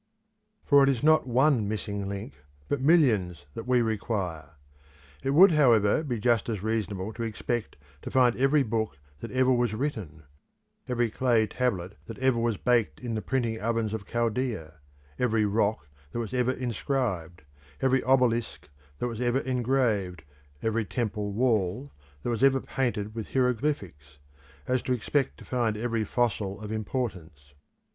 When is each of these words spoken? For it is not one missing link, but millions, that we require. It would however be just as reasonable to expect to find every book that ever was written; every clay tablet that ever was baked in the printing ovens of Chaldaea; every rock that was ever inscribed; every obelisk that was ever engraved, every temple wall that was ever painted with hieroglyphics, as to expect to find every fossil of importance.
For 0.65 0.81
it 0.81 0.89
is 0.89 1.03
not 1.03 1.27
one 1.27 1.67
missing 1.67 2.09
link, 2.09 2.33
but 2.67 2.81
millions, 2.81 3.45
that 3.53 3.67
we 3.67 3.83
require. 3.83 4.55
It 5.21 5.29
would 5.29 5.51
however 5.51 6.01
be 6.01 6.17
just 6.19 6.49
as 6.49 6.63
reasonable 6.63 7.13
to 7.13 7.21
expect 7.21 7.75
to 8.01 8.09
find 8.09 8.35
every 8.35 8.63
book 8.63 8.97
that 9.19 9.29
ever 9.29 9.51
was 9.53 9.75
written; 9.75 10.23
every 10.89 11.11
clay 11.11 11.45
tablet 11.45 11.99
that 12.07 12.17
ever 12.17 12.39
was 12.39 12.57
baked 12.57 12.99
in 12.99 13.13
the 13.13 13.21
printing 13.21 13.61
ovens 13.61 13.93
of 13.93 14.07
Chaldaea; 14.07 14.79
every 15.19 15.45
rock 15.45 15.87
that 16.13 16.17
was 16.19 16.33
ever 16.33 16.51
inscribed; 16.51 17.43
every 17.79 18.01
obelisk 18.01 18.69
that 18.97 19.07
was 19.07 19.21
ever 19.21 19.41
engraved, 19.41 20.23
every 20.63 20.83
temple 20.83 21.31
wall 21.31 21.91
that 22.23 22.29
was 22.31 22.43
ever 22.43 22.59
painted 22.59 23.13
with 23.13 23.33
hieroglyphics, 23.33 24.17
as 24.67 24.81
to 24.81 24.93
expect 24.93 25.37
to 25.37 25.45
find 25.45 25.77
every 25.77 26.03
fossil 26.03 26.59
of 26.59 26.71
importance. 26.71 27.53